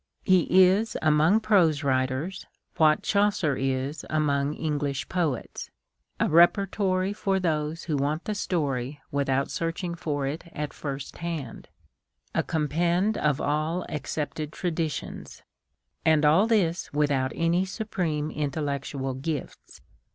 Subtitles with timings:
[0.23, 5.69] He is, among prose writers, what Chaucer is among English poets,
[6.19, 11.67] a repertory for those who want the story without searching for it at first hand,—
[12.33, 15.43] a compend of all accepted traditions.
[16.03, 19.81] And all this without any supreme intellect ual gifts.